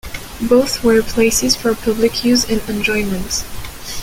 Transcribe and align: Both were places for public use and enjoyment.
Both 0.49 0.83
were 0.83 1.03
places 1.03 1.55
for 1.55 1.75
public 1.75 2.23
use 2.25 2.43
and 2.49 2.59
enjoyment. 2.67 3.45